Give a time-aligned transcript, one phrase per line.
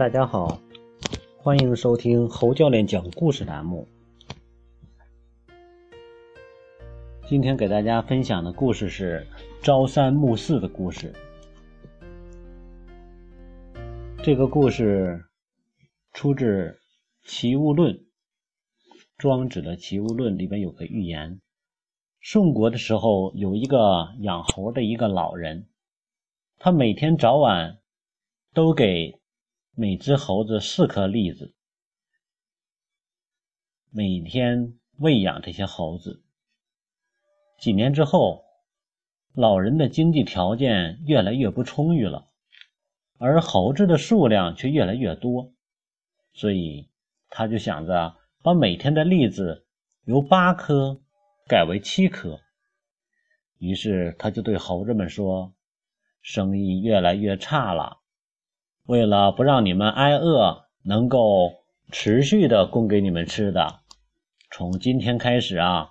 [0.00, 0.58] 大家好，
[1.36, 3.86] 欢迎收听侯教练讲故事栏目。
[7.28, 9.26] 今天给大家分享的故事是
[9.60, 11.12] 朝三暮四的故事。
[14.22, 15.22] 这个故事
[16.14, 16.46] 出自
[17.24, 17.92] 《齐物论》，
[19.18, 21.42] 庄子的《齐物论》里边有个寓言：
[22.22, 25.68] 宋国的时候，有一个养猴的一个老人，
[26.58, 27.76] 他每天早晚
[28.54, 29.19] 都给
[29.80, 31.54] 每只猴子四颗栗子，
[33.88, 36.22] 每天喂养这些猴子。
[37.58, 38.44] 几年之后，
[39.32, 42.28] 老人的经济条件越来越不充裕了。
[43.16, 45.54] 而猴子的数量却越来越多，
[46.34, 46.90] 所以
[47.30, 49.66] 他就想着把每天的栗子
[50.04, 51.00] 由八颗
[51.48, 52.38] 改为七颗。
[53.56, 55.54] 于是他就对猴子们说
[56.20, 57.99] ：“生意越来越差了，
[58.86, 61.52] 为了不让你们挨饿，能够
[61.90, 63.80] 持续的供给你们吃的，
[64.50, 65.88] 从今天开始啊，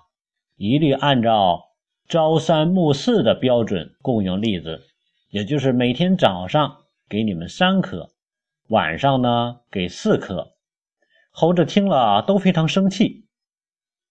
[0.56, 1.70] 一律按照
[2.08, 4.82] 朝三暮四的标准供应栗子，
[5.30, 6.76] 也就是每天早上。”
[7.10, 8.12] 给你们三颗，
[8.68, 10.52] 晚上呢给四颗。
[11.32, 13.26] 猴子听了都非常生气，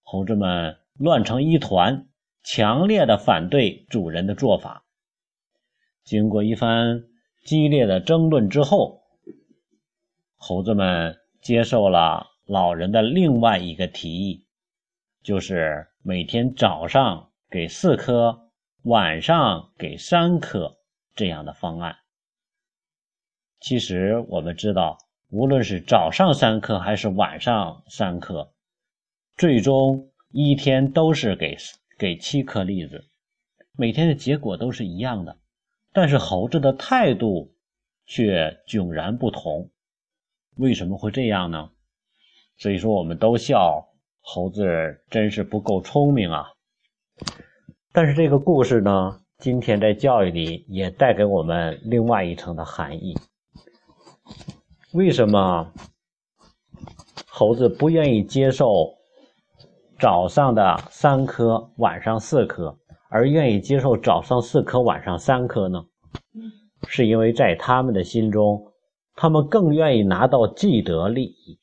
[0.02, 2.08] 猴子们乱成一团，
[2.42, 4.84] 强烈的反对主人的做法。
[6.04, 7.04] 经过一番
[7.42, 9.02] 激烈的争论之后，
[10.36, 14.44] 猴子们接受了老人的另外一个提议，
[15.22, 18.50] 就是每天早上给四颗，
[18.82, 20.78] 晚上给三颗
[21.14, 21.96] 这样的方案。
[23.58, 24.98] 其实我们知道，
[25.30, 28.52] 无论是早上三颗还是晚上三颗，
[29.36, 31.56] 最终一天都是给
[31.98, 33.04] 给七颗栗子，
[33.72, 35.36] 每天的结果都是一样的。
[35.92, 37.52] 但是猴子的态度
[38.06, 39.70] 却迥然不同，
[40.56, 41.70] 为什么会这样呢？
[42.56, 43.88] 所以说，我们都笑
[44.20, 44.64] 猴子
[45.08, 46.46] 真是不够聪明啊。
[47.92, 53.18] 但是这个故事呢，今天在教育里也带给我们另外一层的含义。
[54.92, 55.72] 为什么
[57.26, 58.94] 猴子不愿意接受
[59.98, 62.78] 早上的三颗，晚上四颗，
[63.10, 65.84] 而愿意接受早上四颗，晚上三颗呢？
[66.86, 68.72] 是因为在他们的心中，
[69.14, 71.58] 他们更愿意拿到既得利益，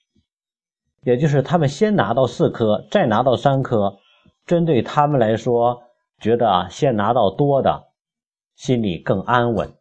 [1.04, 3.98] 也就是他们先拿到四颗，再拿到三颗，
[4.46, 5.82] 针对他们来说，
[6.20, 7.88] 觉得先拿到多的，
[8.56, 9.74] 心里更安稳。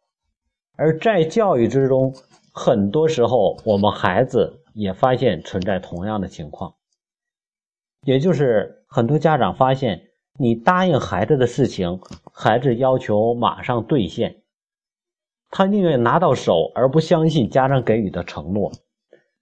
[0.76, 2.15] 而在教育之中，
[2.53, 6.75] 很多时候，我们孩子也发现存在同样的情况，
[8.05, 10.03] 也就是很多家长发现，
[10.39, 12.01] 你答应孩子的事情，
[12.33, 14.43] 孩子要求马上兑现，
[15.51, 18.73] 他宁愿拿到手，而不相信家长给予的承诺。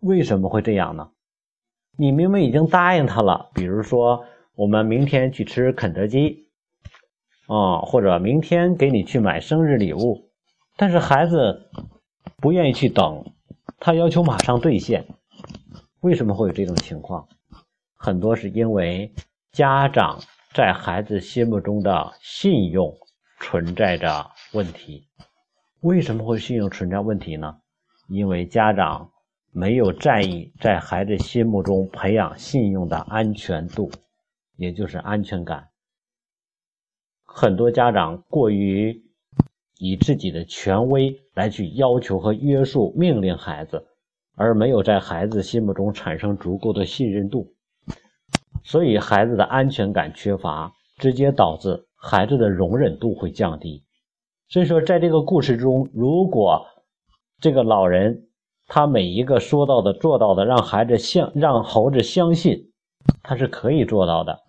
[0.01, 1.11] 为什么会这样呢？
[1.97, 4.25] 你明明已经答应他了，比如说
[4.55, 6.49] 我们明天去吃肯德基，
[7.47, 10.31] 啊，或者明天给你去买生日礼物，
[10.77, 11.71] 但是孩子。
[12.41, 13.25] 不愿意去等，
[13.79, 15.07] 他要求马上兑现。
[16.01, 17.27] 为什么会有这种情况？
[17.97, 19.15] 很多是因为
[19.51, 20.21] 家长
[20.55, 22.97] 在孩子心目中的信用
[23.41, 25.09] 存在着问题。
[25.81, 27.59] 为什么会信用存在问题呢？
[28.09, 29.11] 因为家长
[29.51, 33.91] 没有在意在孩子心目中培养信用的安全度，
[34.57, 35.69] 也就是安全感。
[37.25, 39.03] 很多家长过于。
[39.77, 43.85] 以自己的权威来去要求和约束、命令孩子，
[44.37, 47.54] 而没有在孩子心目中产生足够的信任度，
[48.63, 53.85] 所以孩子的安全感缺乏，直接导致孩子的容忍度会降低。
[54.49, 56.67] 所以说，在这个故事中，如果
[57.41, 58.29] 这个老人
[58.67, 62.71] 他每一个说到的、做到的，让孩子相让猴子相信
[63.23, 64.41] 他是可以做到的。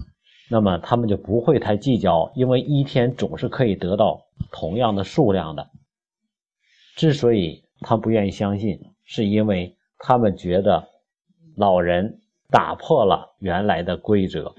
[0.49, 4.21] 那么他们就不会太计较，因为一天总是可以得到
[4.51, 5.67] 同样的数量的。
[6.95, 10.87] 之所以他不愿意相信，是因为他们觉得
[11.57, 12.19] 老人
[12.49, 14.53] 打破了原来的规则，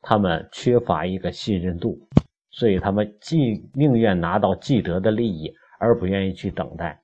[0.00, 2.08] 他们缺乏一个信任度，
[2.50, 7.00] 所以他们既宁愿拿到既得的利益，而不愿意去等待。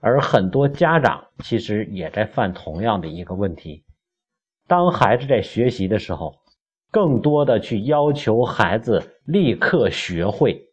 [0.00, 3.84] 而很多家长其实也在犯同样的一个问题：
[4.66, 6.34] 当孩子在学习的时候。
[6.94, 10.68] 更多的去要求孩子立刻学会。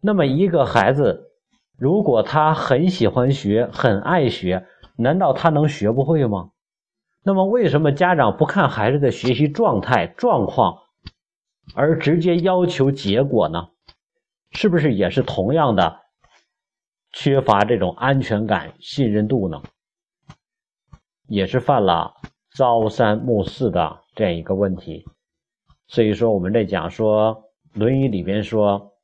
[0.00, 1.30] 那么，一个孩子
[1.78, 6.50] 如果他很喜欢学、很爱学，难道他能学不会吗？
[7.22, 10.78] 那么，为什么家长不看孩子的学习状态、状况，
[11.74, 13.68] 而直接要求结果呢？
[14.52, 16.00] 是不是也是同样的
[17.12, 19.62] 缺乏这种安全感、信任度呢？
[21.28, 22.14] 也是犯了
[22.56, 25.04] 朝三暮四的这样一个问题。
[25.88, 27.36] 所以说，我们在讲说
[27.78, 28.94] 《论语》里边说：“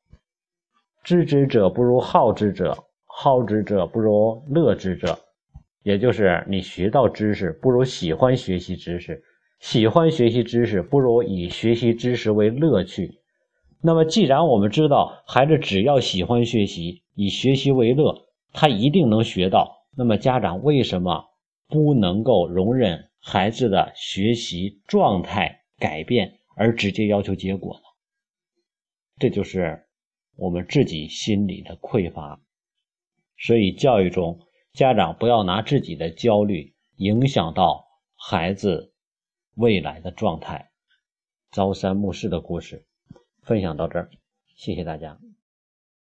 [1.05, 5.19] 知之者不如好之者，好之者不如乐之者。”
[5.87, 9.23] 也就是你学到知识，不如喜欢学习知识；
[9.61, 13.21] 喜欢学习知识，不如以学习知识为乐趣。
[13.81, 19.87] 那么，既然我们知道孩子只要喜欢学习，以学习为乐，他一定能学到。
[19.97, 21.25] 那么，家长为什么
[21.69, 27.83] 不能够容忍孩子的学习状态改变，而直接要求结果呢？
[29.21, 29.85] 这就是
[30.35, 32.41] 我们自己心里的匮乏。
[33.39, 34.41] 所以，教育中。
[34.77, 38.93] 家长不要拿自己的焦虑影响到孩子
[39.55, 40.71] 未来的状态。
[41.51, 42.85] 朝三暮四的故事
[43.41, 44.11] 分享到这儿，
[44.55, 45.19] 谢谢大家。